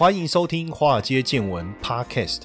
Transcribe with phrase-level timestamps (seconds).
[0.00, 2.44] 欢迎收听《华尔街见闻》Podcast。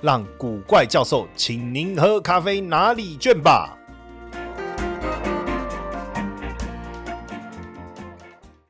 [0.00, 3.77] 让古怪教授请您喝咖啡拿礼券吧。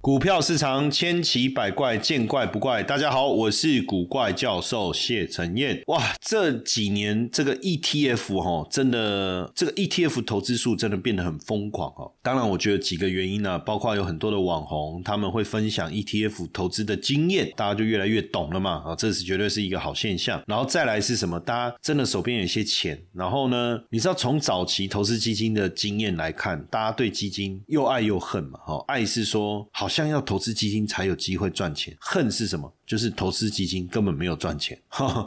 [0.08, 2.82] 股票市场千奇百怪，见怪不怪。
[2.82, 5.82] 大家好，我是古怪教授谢承彦。
[5.88, 12.10] 哇，这几年这个 ETF 哈，真的这个 ETF 投资数真的变得很疯狂哦。
[12.22, 18.82] 当然，我觉得几个原因呢，包括有很多的网红他们会分享 ETF 投资的经验，大家就越来越懂了嘛。
[18.86, 20.42] 啊，这是绝对是一个好现象。
[20.46, 21.38] 然后再来是什么？
[21.38, 28.58] 大家真的手边有一些钱，然后呢，你知道从早期投资基金的经验来看，大家对基金又爱又恨嘛。
[28.60, 29.97] 哈，爱是说好像。
[29.98, 32.72] 像要投资基金才有机会赚钱，恨是什么？
[32.88, 34.76] 就是投资基金根本没有赚钱，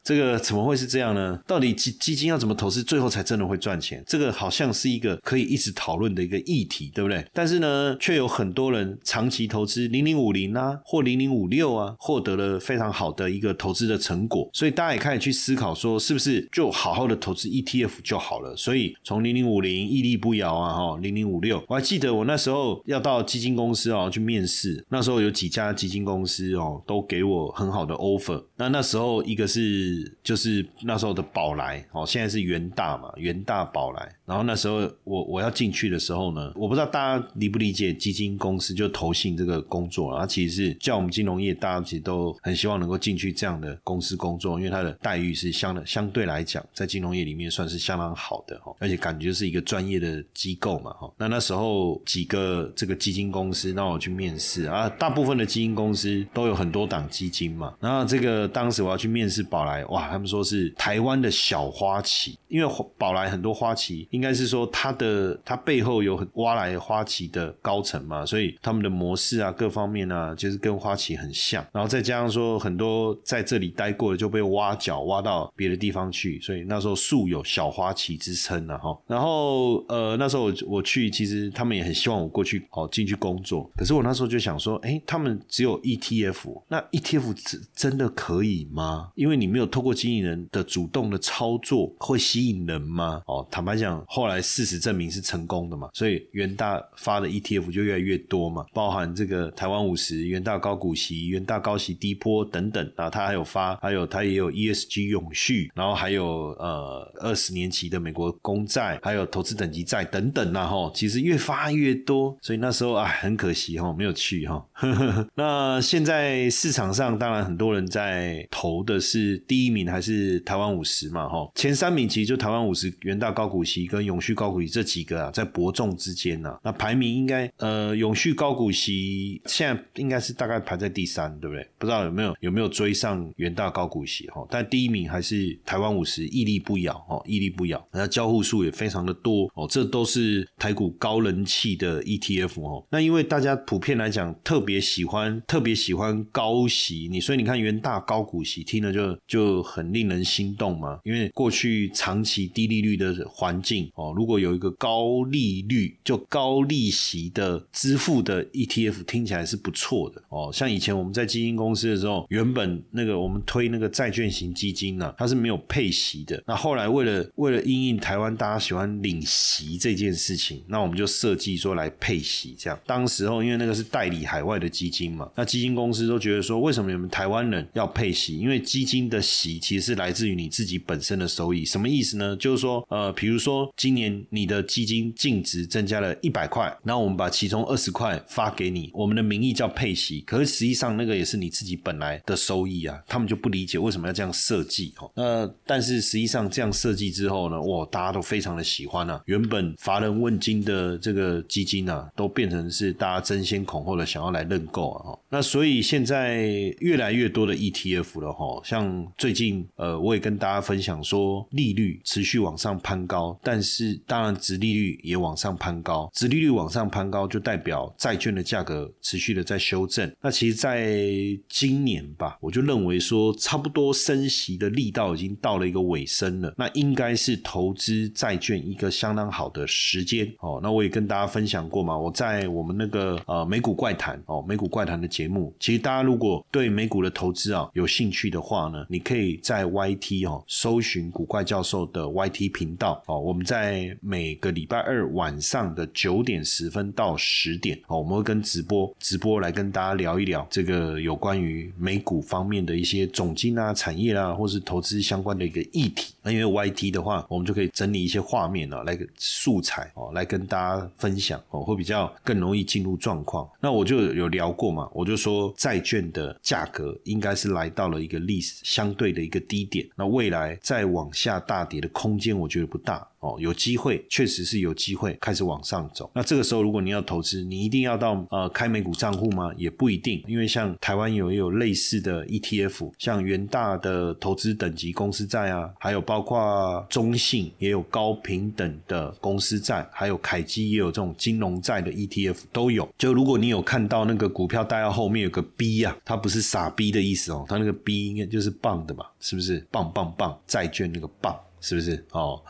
[0.04, 1.40] 这个怎么会是这样呢？
[1.46, 4.04] 到底基基金要怎么投资，最后才真的会赚钱？
[4.08, 7.24] 这个好像是一个可以一直讨论的一个议题，对不对？
[7.32, 14.50] 但是呢，却有很多人长期投资零零五零啊，或零零五六啊，获得了非常好的一个投资的成果。
[14.52, 18.56] 所以大家也开始去思考说，是不是就好好的投资 ETF 就好了？
[18.58, 27.51] 所以从零零五零屹立不摇啊，哈，零零五六，我还记得我那时候要到基金公司啊去面试，那时候有几家基金公司哦，都给我。
[27.52, 34.16] 很好的 offer，那那时候一个是就是那时候的宝来哦，现在是元大嘛，元大宝来。
[34.26, 51.12] 然后那时候我我要进去的时候呢，我不知道大家理不理解基金公司就投信这个工作，然后其实是叫我们金融业，大家其实都很希望能够进去这样的公司工作，因为它的待遇是相的相对来讲，在金融业里面算是相当好的哈，而且感觉是一个专业的机构嘛哈。
[51.18, 64.08] 那那时候几个这个基金公司让我去面试啊，大部分的基金公司都有很多档基金嘛，然后这个当时我要去面试宝来，哇，他们说是台湾的小花旗，因为宝来很多花旗。
[64.12, 71.66] 应该是说，它的它背后有很挖来花旗的高层嘛，所以他们的模式啊，各方面啊，就是跟花旗很像。
[71.72, 78.98] 然后再加上说，很多在这里待过的就被挖角挖到别的地方去，所以那时候素有小花旗之称了哈。
[79.08, 83.70] 然后呃，那时候我我去，其实他们也很希望我过去好进去工作。
[83.78, 87.31] 可是我那时候就想说，哎，他们只有 ETF，那 ETF
[87.76, 89.10] 真的可以吗？
[89.16, 93.22] 因为你没有透过经纪人的主动的操作，会吸引人吗？
[93.26, 94.04] 哦，坦白讲。
[94.08, 114.66] 后来事实证明是成功的嘛，所以元大发的 ETF 就越来越多嘛，包含这个台湾五十、元大高股息、元大高息低波等等啊，他还有发，还有他也有 ESG 永续，然后还有呃二十年期的美国公债，还有投资等级债等等呐哈，其实越发越多，所以那时候啊很可惜哈没有去哈。
[115.36, 126.58] 那现在市场上当然很多人在投的是第一名还是台湾五十嘛哈，前三名其实就台湾五十、元大高股息跟永续高股息这几个啊，在伯仲之间呢。
[126.64, 131.68] 那排名应该呃，永续高股息现在应该是大概排在第三，对不对？
[131.78, 134.46] 不知道有没有有没有追上元大高股息哈？
[134.50, 137.86] 但第一名还是台湾五十屹立不摇哦，屹立不摇。
[137.92, 142.86] 那交互数也非常的多哦，这都是台股高人气的 ETF 哦。
[142.90, 151.00] 那因为大家普遍来讲特别喜欢特别喜欢高息，你所以你看元大高股息听了就就很令人心动嘛。
[151.04, 153.90] 因为过去长期低利率的环境。
[153.96, 160.50] 哦，如果有一个高利率就高利息的支付的 ETF，听起来是不错的哦。
[160.54, 166.42] 像以前我们在基金公司的时候，原本那个我们推那个债券型基金呢，它是没有配息的。
[166.46, 172.80] 那后来为了为了因应台湾大家喜欢领息这件事情，那我们就设计说来配息这样。
[172.86, 178.38] 当时候因为那个是代理海外的基金嘛，那基金公司都觉得说，为什么你们台湾人要配息？
[178.38, 181.64] 因为基金的息其实是来自于你自己本身的收益。
[181.64, 182.36] 什么意思呢？
[182.38, 183.72] 就是说，呃，比如说。
[183.78, 193.02] 今年你的基金净值增加了一百块，那我们把其中二十块发给你，我们的名义叫配息，可是实际上那个也是你自己本来的收益啊。
[193.08, 195.12] 他们就不理解为什么要这样设计哦。
[195.16, 199.22] 那但是实际上这样设计之后呢，哇，大家都非常的喜欢啊。
[199.26, 205.18] 原本乏人问津的这个基金啊，都变成是大家争先恐后的想要来认购啊。
[205.30, 220.12] 那所以现在越来越多的 ETF 了哈，像最近呃，我也跟大家分享说，利率持续往上攀高，但是当然，殖利率也往上攀高，殖利率往上攀高就代表债券的价格持续的在修正。
[220.22, 221.00] 那其实，在
[221.48, 230.60] 今年吧，我就认为说，差不多升息的力道已经到了一个尾声了，那应该是投资债券一个相当好的时间哦。
[230.64, 256.14] 那我也跟大家分享过嘛，我在我们那个呃美股怪谈哦，美股怪谈的节目，其实大家如果对美股的投资啊有兴趣的话呢，你可以在 YT 哦搜寻古怪教授的 YT 频道哦，我们在每个礼拜二晚上的九点十分到十点哦，我们会跟直播直播来跟大家聊一聊这个有关于美股方面的一些总金啊、产业啊，或是投资相关的一个议题。
[256.24, 263.50] 那因为 YT 的话，我们就可以整理一些画面啊，来个素材哦，来跟大家分享哦，会比较更容易进入状况。
[263.60, 273.08] 那我就有聊过嘛，我就说债券的价价格应该是来到了一个历史相对的一个低点，那未来再往下大跌的空间，我觉得不大。
[273.22, 276.10] 哦，有机会，确实是有机会开始往上走。
[276.14, 279.52] 那这个时候，如果你要投资，你一定要到呃开美股账户吗？
[279.56, 292.90] 也不一定，因为像台湾有也有类似的 ETF，像元大的投资等级公司债啊，还有包括中信也有高平等的公司债，还有凯基也有这种金融债的 ETF 都有。
[292.98, 299.12] 就如果你有看到那个股票代号后面有个 B 啊，它不是傻逼的意思哦，它那个 B 应该就是棒的吧？
[299.20, 299.64] 是不是？
[299.70, 301.40] 棒棒棒，债券那个棒。
[301.62, 302.42] 是不是哦？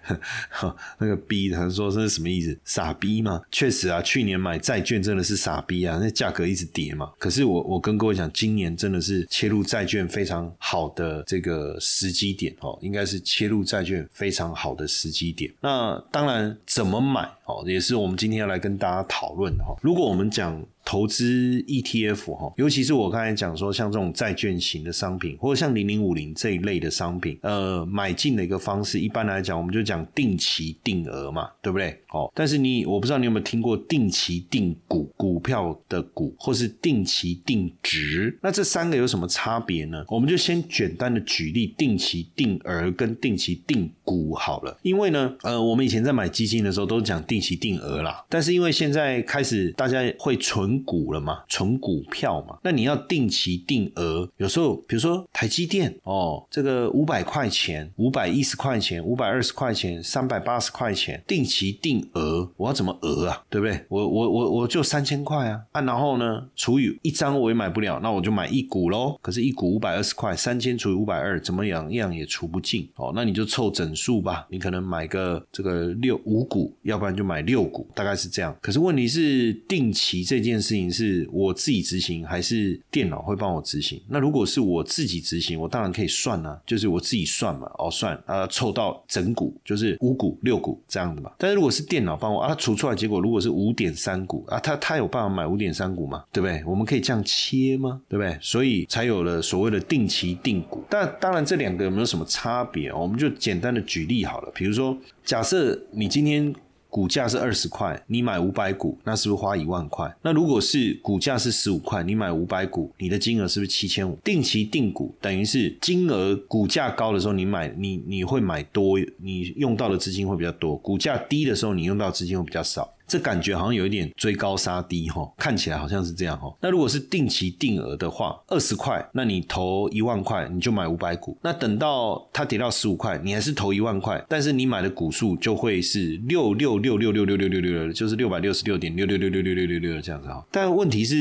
[0.98, 2.58] 那个逼，他说这是什么意思？
[2.64, 3.42] 傻逼吗？
[3.50, 7.10] 确实啊，去年买债券真的是傻逼啊，那价格一直跌嘛。
[7.18, 15.52] 可是我我跟各位讲，今年真的是切入债券非常好的这个时机点哦，应该是切入债券非常好的时机点。
[15.60, 19.74] 那当然怎么买哦，也是我们今天要来跟大家讨论的哈。
[19.82, 20.64] 如果我们讲。
[20.84, 31.96] 投资 ETF 哈，尤其是我刚才讲说，像这种债券型的商品，或者像零零五零这一类的商品，呃，买进的一个方式，一般来讲，我们就讲定期定额嘛，对不对？
[32.12, 40.04] 哦，但是你，我不知道你有没有听过定期定股股票的股，或是定期定值，那这三个有什么差别呢？
[40.08, 50.71] 我们就先简单的举例，定期定额跟定期定股好了，因为呢，呃，我们以前在买基金的时候都讲定期定额啦，但是因为现在开始大家会存。
[50.82, 63.42] 股了嘛，存股票嘛，那你要定期定额，有时候比如说台积电哦，这个五百块钱、五百一十块钱、五百二十块钱、三百八十块钱，定期定额，我要怎么额啊？
[63.50, 63.84] 对不对？
[63.88, 69.18] 我我我我就三千块啊，啊，然后呢，除以一张我也买不了，那我就买一股喽。
[69.20, 73.12] 可是，一股五百二十块，三千除以五百二，怎么样样也除不尽哦。
[73.14, 78.56] 那你就凑整数吧，你可能买个这个六五股，要不然就买六股，大概是这样。
[78.62, 80.61] 可是问题是定期这件。
[80.62, 84.00] 事情是我自己执行还是电脑会帮我执行？
[84.08, 91.32] 那如果是我自己执行，我当然可以算啊，就是我自己算嘛，哦算啊，凑到整股就是五股六股这样的嘛。
[91.36, 96.24] 但是如果是电脑帮我啊，它除出来结果如果是五点三股啊，他他有办法买五点三股吗？
[96.32, 96.62] 对不对？
[96.64, 98.00] 我们可以这样切吗？
[98.08, 98.38] 对不对？
[98.40, 100.84] 所以才有了所谓的定期定股。
[100.88, 102.92] 但当然这两个有没有什么差别？
[102.92, 106.54] 我们就简单的举例好了，比如说假设你今天。
[106.92, 110.14] 股价是二十块，你买五百股，那是不是花一万块？
[110.20, 114.14] 那如果是股价是十五块，你买五百股，你的金额是不是七千五？
[114.22, 122.92] 定期定股等于是金额股价高的时候，你买你你会买多，你用到的资金会比较多；股价低的时候，你用到资金会比较少。
[123.06, 126.52] 这感觉好像有一点追高杀低哈，看起来好像是这样哈。
[126.60, 131.36] 那如果是定期定额的话，二十块，那你投一万块，你就买五百股。
[131.42, 140.42] 那等到它跌到十五块，你还是投一万块，但是你买的股数就会是六六六六六六六六六，就是六百六十六点六六六六六六六六这样子哈。
[140.50, 141.16] 但问题是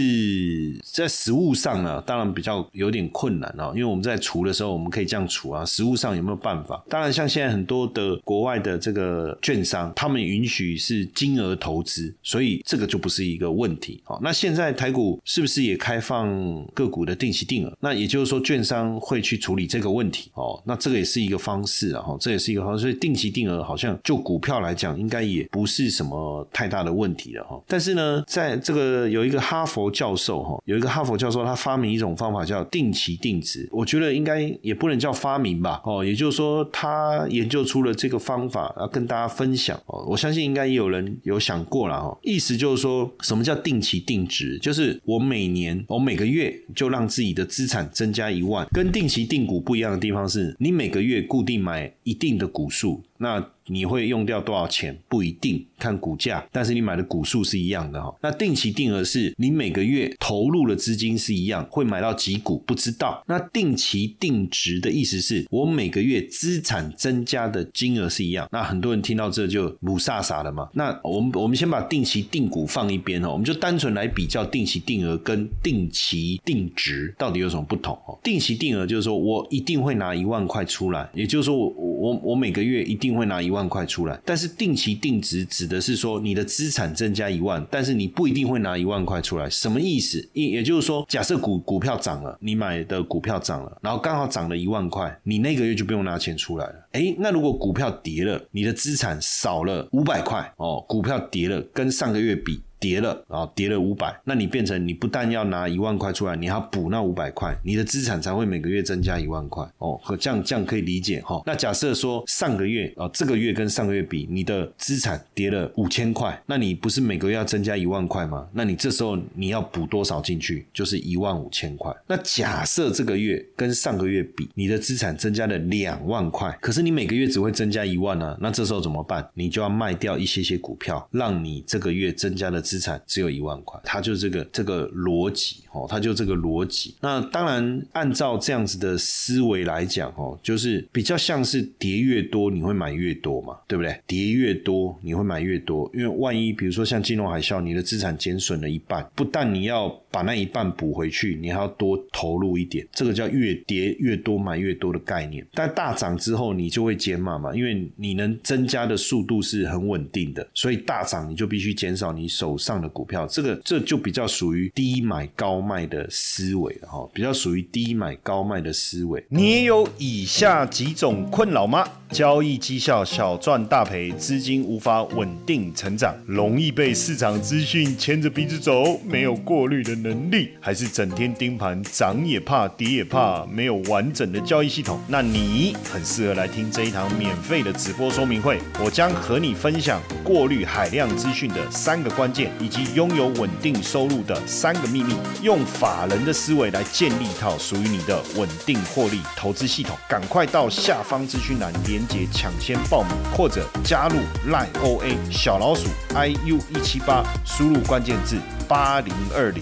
[0.83, 5.65] 在实物上呢，当然比较有点困难哦，因为我们在除的时候，我们可以这样除啊。
[5.65, 6.81] 实物上有没有办法？
[6.87, 11.70] 当然，像现在很多的国外的这个券商，他们允许是金额投。
[11.71, 14.01] 投资，所以这个就不是一个问题。
[14.03, 16.27] 好，那现在台股是不是也开放
[16.73, 17.77] 个股的定期定额？
[17.79, 20.29] 那也就是说，券商会去处理这个问题。
[20.33, 22.01] 哦，那这个也是一个方式啊。
[22.01, 22.81] 哈，这也是一个方式。
[22.81, 27.43] 所以定期定额好像就股票来讲，应该也不是什么太大的问题了。
[27.45, 33.65] 哈，但是呢，在这个有一个哈佛教授，哈，有一个哈佛教授，他发明一种方法叫定期定值。
[33.71, 35.81] 我觉得应该也不能叫发明吧。
[35.85, 39.79] 哦，也就是说，他研究出了这个方法，要跟大家分享。
[39.85, 41.60] 哦，我相信应该也有人有想。
[41.65, 44.57] 过了哦，意思就是说什么叫定期定值？
[44.59, 48.67] 就是我每年我每个月就让自己的资产增加一万。
[48.71, 53.01] 跟定期定股不一样的地方是，你每个月固定买一定的股数。
[53.17, 53.39] 那
[53.71, 54.97] 你会用掉多少钱？
[55.07, 58.13] 不一定，看股价，但是你买的股数是一样的哈。
[58.21, 63.23] 那定期定额是你每个月投入的资金是一样，会买到几股不知道。
[63.27, 68.49] 那定期定值的意思是我每个月资产增加的金额是一样。
[68.51, 70.67] 那很多人听到这就不飒飒了嘛。
[70.73, 78.19] 那我们我们先把定期定股放一边哦，我们就单纯来比较定期定额跟定期定值到底有什么不同哦。
[78.23, 83.51] 定期定额就是说我一定会拿一万块出来，也就是说我我我每个月一定会拿一。
[83.51, 90.17] 万万块出来，但是定期定值指的是说你的资产增加一万，但是你不一定会拿一万块出来，什么意思？
[90.33, 96.73] 也也就是说，假设股股票涨了，你买的股票涨了，然后刚好涨了一万块，你那个月就不用拿钱出来了。
[96.93, 102.63] 哎，那如果股票跌了，你的资产少了五百块哦，股票跌了，跟上个月比。
[102.81, 109.99] 跌了，然后跌了五百，那你变成你不但要拿一万块出来，你还要补那五百块，你的资产才会每个月增加一万块哦。
[110.01, 111.39] 和这样这样可以理解哈。
[111.45, 118.47] 那假设说上个月啊，这个月跟上个月比，你的资产跌了五千块，那你不是每个月要增加一万块吗？
[118.51, 120.65] 那你这时候你要补多少进去？
[120.73, 121.95] 就是一万五千块。
[122.07, 128.35] 那假设这个月跟上个月比，你的资产增加了两万块，可是你每个月只会增加一万呢？
[128.41, 129.23] 那这时候怎么办？
[129.35, 132.59] 你就要卖掉一些些股票，让你这个月增加的。
[132.71, 136.95] 资产只有一万块，它就这个这个逻辑哦，它就这个逻辑。
[137.01, 143.99] 那当然，按照这样子的思维来讲哦，就是比较像是跌越多你会买越多嘛，对不对？
[144.07, 155.45] 跌越多你会买越多，因为万一比如说像金融海啸，你的资产减损了一半，不但你要把那一半补回去，你还要多投入一点，这个叫越跌越多买越多的概念。
[155.53, 162.57] 但大涨之后你就会减码嘛，因为你能增加的速度是很稳定的，所以大涨你就必须减少你手。
[162.61, 169.23] 上的股票，这个这就比较属于低买高卖的思维了哈，比较属于低买高卖的思维。
[169.29, 171.85] 你也有以下几种困扰吗？
[172.09, 184.99] 交易绩效小赚大赔，资金无法稳定成长，容易被市场资讯牵着鼻子走，没有过滤的能力，还是整天盯盘，涨也怕，跌也怕，没有完整的交易系统？
[185.07, 190.01] 那你很适合来听这一堂免费的直播说明会，我将和你分享
[190.31, 192.49] 过滤海量资讯的三个关键。
[192.61, 199.97] 以及拥有稳定收入的三个秘密，用法人的思维来建立一套属于你的稳定获利投资系统。
[200.07, 204.15] 赶快到下方资讯栏连接抢先报名，或者加入
[204.49, 208.37] Line OA 小老鼠 iu 一七八，输入关键字
[208.69, 209.61] 八零二零。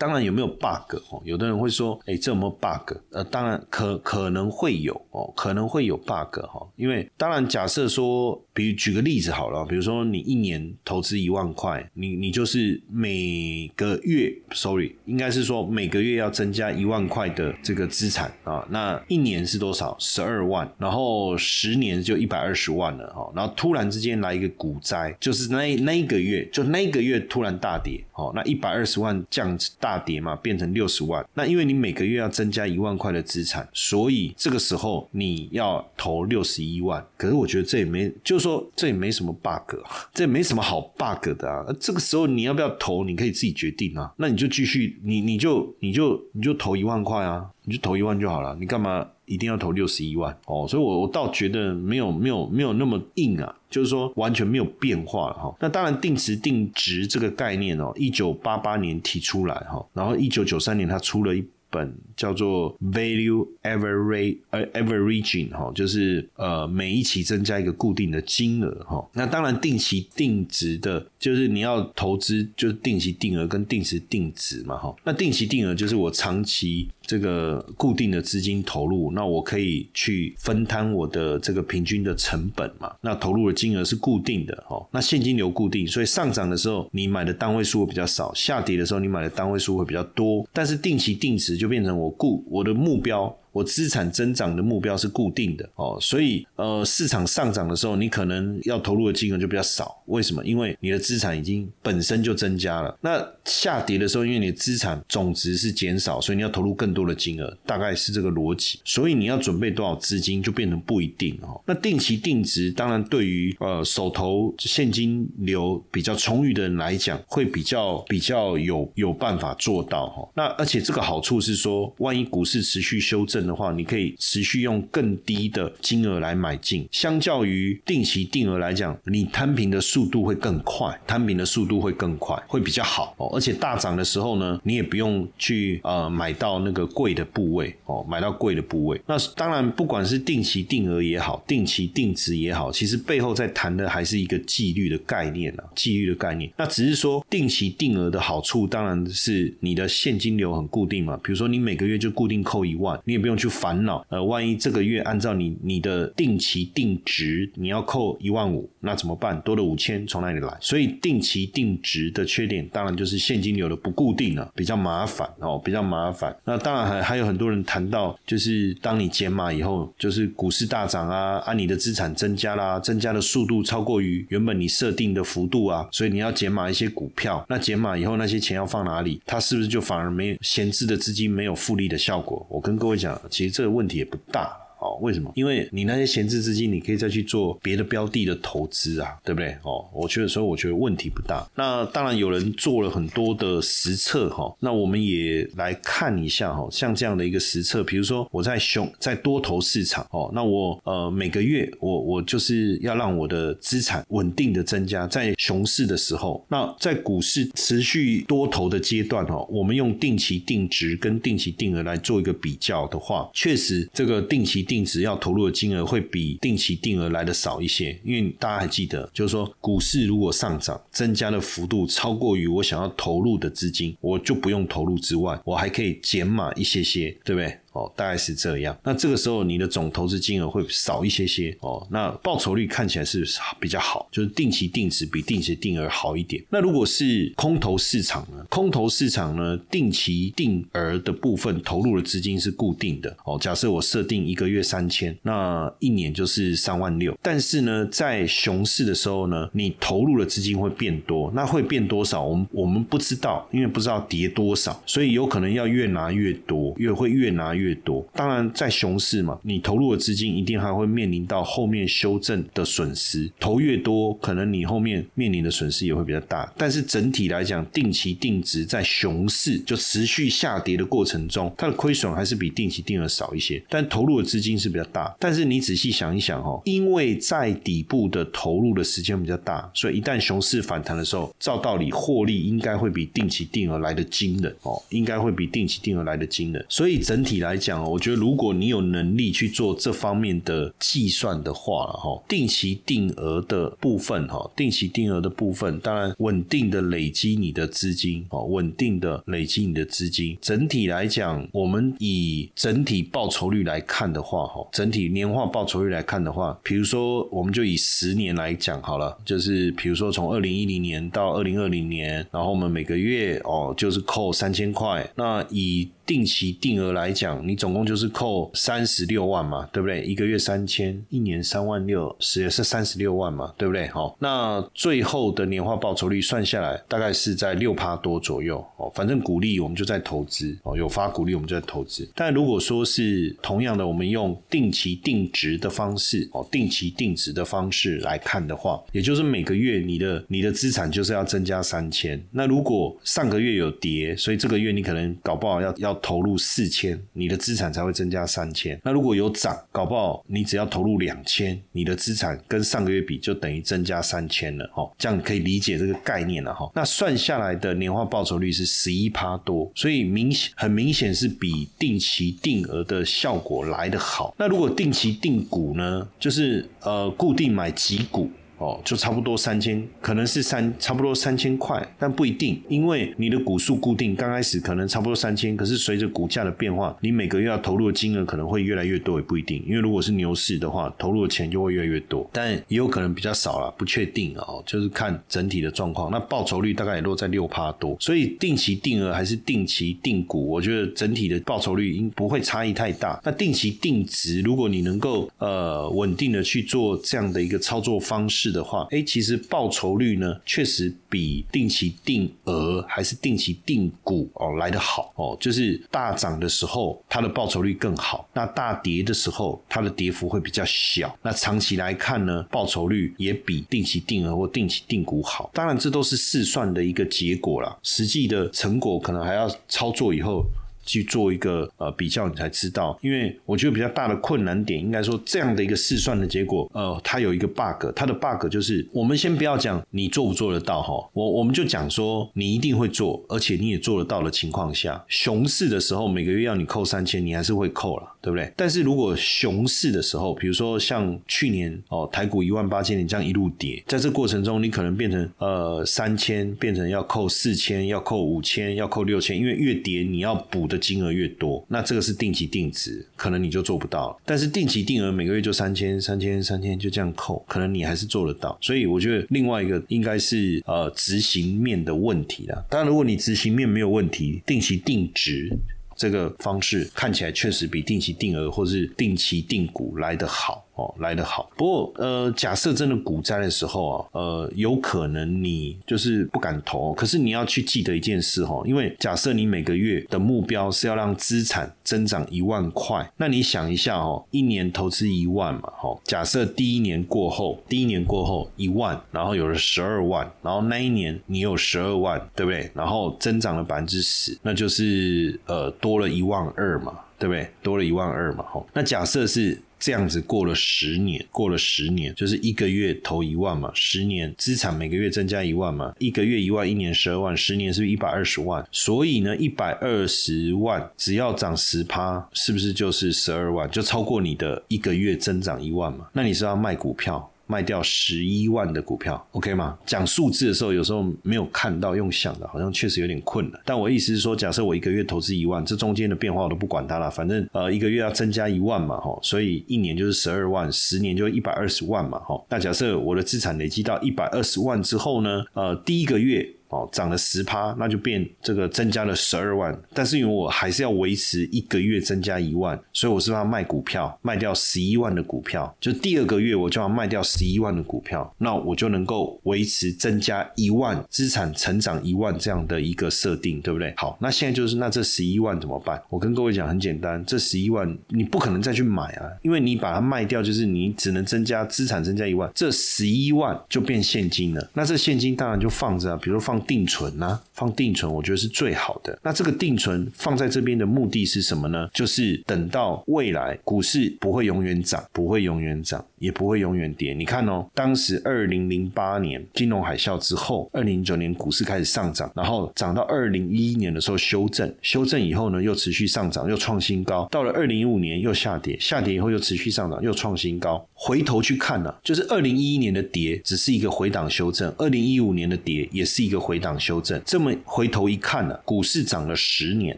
[0.00, 1.20] 当然有没有 bug 哦？
[1.24, 2.96] 有的人会说，哎，这有没有 bug？
[3.10, 6.64] 呃，当然可可能会有哦，可能会有 bug 哈。
[6.76, 18.66] 因为当然假设说，比如举个例子好了，比如说你一年投资一万块，你你就是每个月，sorry，应该是说每个月要增加一万块的这个资产啊。
[18.68, 19.96] 那一年是多少？
[20.00, 23.30] 十二万，然后十年就一百二十万了哈。
[23.32, 29.56] 然后突然之间来一个股灾，就是那那一个月，就那一个月突然大跌，哦，那一百二十万降。
[29.78, 31.24] 大跌嘛，变成六十万。
[31.34, 37.04] 那因为你每个月要增加一万块的资产，所以这个时候你要投六十一万。
[37.16, 39.76] 可是我觉得这也没，就是说这也没什么 bug，
[40.14, 41.66] 这也没什么好 bug 的啊。
[41.78, 44.12] 这个时候你要不要投，你可以自己决定啊。
[44.16, 48.56] 那你就继续，你你就你就你就投一万块啊，你就投一万就好了。
[48.58, 49.06] 你干嘛？
[49.26, 55.54] 一定要投六十一万哦，所以，我我倒觉得没有没有没有那么硬啊，就是说完全没有变化了哈。
[55.60, 69.08] 那当然，定时定值这个概念哦，一九八八年提出来哈，然后一九九三年他出了一本叫做 Value Average 呃 Averaging 哈，就是呃每一期增加一个固定的金额哈。
[69.12, 74.94] 那当然，定期定值的，就是你要投资就是定期定额跟定时定值嘛哈。
[75.04, 76.88] 那定期定额就是我长期。
[77.08, 82.92] 这个固定的资金投入，那我可以去分摊我的这个平均的成本嘛？
[83.00, 90.46] 那投入的金额是固定的哦，那现金流固定，所以上涨的时候你买的单位数会比较少，下跌的时候你买的单位数会比较多。
[90.52, 93.34] 但是定期定值就变成我固我的目标。
[93.52, 99.96] 我资产增长的目标是固定的哦，所以呃市场上涨的时候，你可能要投入的金额就比较少。
[100.06, 100.44] 为什么？
[100.44, 102.96] 因为你的资产已经本身就增加了。
[103.00, 108.80] 那下跌的时候，因为你的资产总值是减少，所以你要投入更多的金额，大概是这个逻辑。
[108.84, 111.60] 所以你要准备多少资金，就变成不一定哦。
[111.66, 120.28] 那定期定值，当然对于呃手头现金流比较充裕的人来讲，会比较比较有有办法做到哈。
[120.34, 123.37] 那而且这个好处是说，万一股市持续修正。
[123.38, 126.86] 正的话，你可以持续用更低的金额来买进。
[126.90, 133.30] 相较于定期定额来讲，你摊平的速度会更快，摊平的速度会更快，会比较好哦。
[133.32, 139.00] 而且大涨的时候呢，你也不用去呃买到那个贵的部位哦，买到贵的部位。
[139.06, 146.50] 那当然，不管是定期定额也好，定期定值也好，其实背后在谈的还是一个纪律的概念啊，纪律的概念。
[146.56, 151.16] 那只是说定期定额的好处，当然是你的现金流很固定嘛。
[151.22, 159.40] 比如说你每个月就固定扣一万，你也不用去烦恼，呃，万一这个月按照你你的定期定值你要扣一万五，那怎么办？
[159.42, 160.56] 多了五千从哪里来？
[160.60, 166.34] 所以定期定值的缺点，当然就是现金流的不固定了，比较麻烦哦，比较麻烦。
[166.44, 177.44] 那当然还还有很多人谈到，就是当你减码以后，就是股市大涨啊，啊，你的资产增加啦，增加的速度超过于原本你设定的幅度啊，所以你要减码一些股票。
[177.48, 179.20] 那减码以后，那些钱要放哪里？
[179.26, 182.46] 它是不是就反而没闲置的资金没有复利的效果？
[182.48, 184.67] 我跟各位讲，其实这个问题也不大。
[184.80, 185.30] 哦，为什么？
[185.34, 189.50] 因为你那些闲置资金，你可以再去做别的标的的投资啊，对不对？
[189.62, 191.44] 哦，我觉得，所以我觉得问题不大。
[191.56, 214.67] 那当然有人做了很多的实测哈，那我们也来看一下哈，像这样的一个实测，比如说我在熊在多头市场哦，那我呃每个月我我就是要让我的资产稳定的增加，在熊市的时候，那在股市持续多头的阶段哈，我们用定期定值跟定期定额来做一个比较的话，确实这个定期。
[214.68, 227.58] 定值要投入的金额会比定期定额来的少一些，因为大家还记得，就是说股市如果上涨，增加的幅度超过于我想要投入的资金，我就不用投入之外，我还可以减码一些些，对不对？
[227.72, 228.76] 哦，大概是这样。
[228.82, 231.86] 那这个时候你的总投资金额会少一些些哦。
[231.90, 233.26] 那报酬率看起来是
[233.60, 236.42] 比较好，就是定期定值比定期定额好一点。
[236.50, 238.44] 那如果是空头市场呢？
[238.48, 243.38] 空头市场呢，定期定额的部分投入的资金是固定的哦。
[243.40, 247.16] 假设我设定一个月三千，那一年就是三万六。
[247.22, 251.30] 但是呢，在熊市的时候呢，你投入的资金会变多。
[251.34, 252.22] 那会变多少？
[252.22, 257.78] 我们我们不知道，因为不知道跌多少，所以有可能要越拿越多，越会越拿越。
[257.84, 263.30] 多，当然在熊市嘛，你投入的资金一定还会面临到后面修正的损失。
[263.38, 266.52] 投越多，可能你后面面临的损失也会比较大。
[266.56, 273.62] 但是整体来讲，定期定值在熊市就持续下跌的过程中，它的亏损还是比定期定额少一些。
[273.68, 275.14] 但投入的资金是比较大。
[275.18, 286.64] 但是你仔细想一想哦，因为在底部的投入的时间比较大，所以一旦熊市反弹的时候，照道理获利应该会比定期定额来的惊人哦，应该会比定期定额来的惊人。
[286.68, 287.47] 所以整体来。
[287.48, 300.36] 来讲，我觉得如果你有能力去做这方面的计算的话，哈，定期定额的部分，哈，定期定额的部分，当然稳定的累积你的资金，哦，稳定的累积你的资金。
[300.42, 320.02] 整体来讲，我们以整体报酬率来看的话，哈，整体年化报酬率来看的话，比如说，我们就以十年来讲好了，就是比如说从二零一零年到二零二零年，然后我们每个月哦，就是扣三千块，那以定期定额来讲，你总共就是扣三十六万嘛，对不对？
[320.04, 323.86] 一个月三千，一年三万六，十也是三十六万嘛，对不对？
[323.88, 328.90] 好，那最后的年化报酬率算下来，大概是在六趴多左右哦。
[328.94, 332.08] 反正股利我们就在投资哦，有发股利我们就在投资。
[332.14, 342.18] 但如果说是同样的，我们用定期定值的方式哦，定期定值的方式来看的话，也就是每个月你的你的资产就是要增加三千。
[342.30, 345.97] 那如果上个月有跌，所以这个月你可能搞不好要要。
[346.02, 348.80] 投入四千，你的资产才会增加三千。
[348.84, 354.68] 那如果有涨，搞不好你只要投入两千，你的资产跟上个月比就等于增加三千了。
[354.74, 356.54] 哈，这样可以理解这个概念了。
[356.54, 364.34] 哈，那算下来的年化报酬率是十一趴多，所以明显很明显是比定期定额的效果来得好。
[364.38, 368.30] 那如果定期定股呢，就是呃固定买几股。
[368.58, 386.10] 哦，就差不多三千，可能是三差不多三千块，但不一定，因为你的股数固定，刚开始可能差不多三千，可是随着股价的变化，你每个月要投入的金额可能会越来越多，也不一定，因为如果是牛市的话，投入的钱就会越来越多，但也有可能比较少了，不确定哦，就是看整体的状况。
[386.10, 393.20] 那报酬率大概也落在六趴多，所以定期定额还是定期定股，我觉得整体的报酬率应不会差异太大。
[393.24, 398.47] 那定期定值，如果你能够呃稳定的去做这样的一个操作方式。
[398.50, 405.36] 的话，哎，其实报酬率呢，确实比定期定额还是定期定股哦来得好哦。
[405.40, 411.16] 就是大涨的时候，它的报酬率更好；那大跌的时候，它的跌幅会比较小。
[411.22, 415.50] 那长期来看呢，报酬率也比定期定额或定期定股好。
[415.54, 420.44] 当然，这都是试算的一个结果啦，实际的成果可能还要操作以后。
[420.88, 422.98] 去做一个呃比较，你才知道。
[423.02, 438.14] 因为我觉得比较大的困难点，应该说这样的一个试算的结果，呃，它有一个 bug，它的 bug 就是我们先不要讲你做不做得到哈，我我们就讲说你一定会做，而且你也做得到的情况下，熊市的时候每个月要你扣三千，你还是会扣了。
[438.20, 438.52] 对不对？
[438.56, 454.18] 但是如果熊市的时候，比如说像去年哦，台股一万八千点这样一路跌，在这过程中，你可能变成呃三千，变成要扣四千，要扣五千，要扣六千，因为越跌你要补的金额越多，那这个是定期定值，可能你就做不到。
[454.24, 458.58] 但是定期定额每个月就三千、三千、三千就这样扣，可能你还是做得到。
[458.60, 462.64] 所以我觉得另外一个应该是呃执行面的问题啦。
[462.68, 465.50] 当然，如果你执行面没有问题，定期定值。
[465.98, 470.67] 这个方式看起来确实比定期定额或是定期定股来得好。
[470.78, 471.50] 哦，来得好。
[471.56, 476.94] 不过，呃，假设真的股灾的时候啊，呃，有可能你就是不敢投。
[476.94, 485.98] 可是你要去记得一件事哈，因为假设你每个月的目标是要让资产增长一万块，那你想一下哦，一年投资一万嘛，哈。
[486.04, 492.70] 假设第一年过后，第一年过后一万，然后有了十二万，然后那一年你有十二万，对不对？
[492.72, 497.50] 然后增长了百分之十，那就是呃多了一万二嘛，对不对？
[497.64, 498.64] 多了一万二嘛，哈。
[498.72, 499.60] 那假设是。
[499.78, 508.66] 这样子过了十年，过了十年，就是一个月投一万嘛，十年资产每个月增加一万嘛，一个月一万，一年十二万，十年是不是一百二十万？
[508.72, 513.70] 所以呢，一百二十万只要涨十趴，是不是就是十二万？
[513.70, 516.08] 就超过你的一个月增长一万嘛？
[516.12, 517.30] 那你是要卖股票？
[517.48, 519.76] 卖掉十一万的股票，OK 吗？
[519.84, 523.60] 讲数字的时候，有时候没有看到，用想的，好像确实有点困难。
[523.64, 532.40] 但我意思是说，假设我一个月投资一万，这中间的变化我都不管它了，反正呃一个月要增加一万嘛，哈，所以一年就是十二万，十年就一百二十万嘛，哈。
[532.50, 536.46] 那假设我的资产累积到一百二十万之后呢，呃，第一个月。
[536.68, 539.76] 哦，涨了十趴，那就变这个增加了十二万。
[539.94, 545.74] 但是因为我还是要维持一个月增加一万，所以我是要卖股票，卖掉十一万的股票。
[545.80, 553.94] 就第二个月我就要卖掉十一万的股票，那我就能够维持增加一万资产成长一万这样的一个设定，对不对？
[553.96, 555.98] 好，那现在就是那这十一万怎么办？
[556.10, 564.70] 我跟各位讲很简单，这十一万你不可能再去买啊，因为你把它卖掉，就是你只能增加资产增加一万，这十一万就变现金了。
[564.74, 566.57] 那这现金当然就放着啊，比如放。
[566.60, 567.40] 定存呢？
[567.52, 569.18] 放定存，我觉得是最好的。
[569.22, 571.88] 那这个定存放在这边的目的是什么呢？
[571.92, 577.14] 就是等到未来股市不会永远涨，不会永远涨，也不会永远跌。
[577.14, 587.26] 你看哦，当时二零零八年金融海啸之后，二零零九年股市开始上涨，然后涨到二零一一年的时候修正，修正以后呢又持续上涨，又创新高。
[587.30, 590.86] 到了二零一五年又下跌，下跌以后又持续上涨，又创新高。
[590.92, 596.58] 回头去看呢，就是二零一一年的跌只是一个回档修正，二零一五年的跌也是一个回。
[596.58, 599.96] 档修正，这么回头一看呢，股市涨了十年，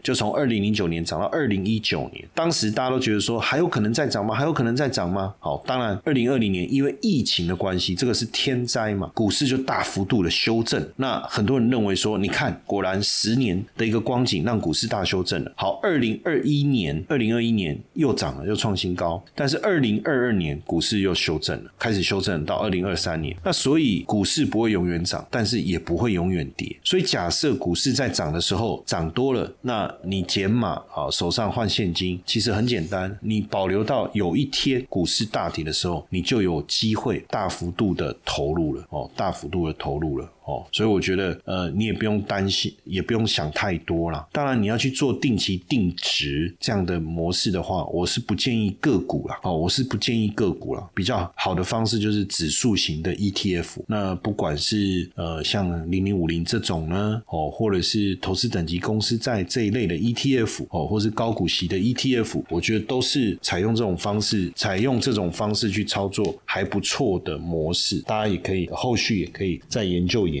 [0.03, 2.23] 就从二零零九年涨到二零一九年。
[2.35, 4.35] 当时大家都觉得说还有可能再涨吗？
[4.35, 5.33] 还有可能再涨吗？
[5.39, 10.85] 好，当然二零二零年因为疫情的关系，这个是天灾嘛，股市就大幅度的修正。
[10.97, 15.51] 那很多人认为说，你看，果然十年的一个光景让股市大修正了。
[15.55, 19.23] 好，二零二一年，二零二一年又涨了，又创新高。
[19.33, 23.33] 但是二零二二年股市又修正了，开始修正到二零二三年。
[23.41, 26.41] 那所以股市不会永远涨，但是也不会永远。
[26.57, 40.29] 跌，所以假设股市在涨的时候涨多了，那你减码啊，手上换现金，其实很简单，你保留到有一天股市大跌的时候，你就有机会大幅度的投入了哦，大幅度的投入了。
[40.45, 44.27] 哦，所以我觉得，呃，你也不用担心，也不用想太多了。
[44.31, 49.35] 当然，你要去做定期定值这样的模式的话，我是不建议个股了。
[49.43, 50.89] 哦，我是不建议个股了。
[50.95, 53.83] 比较好的方式就是指数型的 ETF。
[53.87, 67.99] 那不管是呃像零零五零这种呢，哦，或者是投资等级公司在这一类的 ETF，哦，或是高股息的 ETF，我觉得都是采用这种方式，采用这种方式去操作还不错的模式。
[68.01, 70.27] 大家也可以后续也可以再研究。
[70.31, 70.40] 研